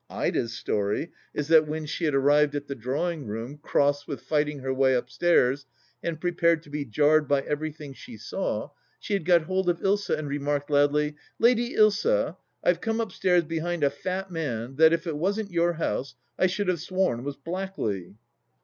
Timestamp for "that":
1.49-1.67, 14.77-14.91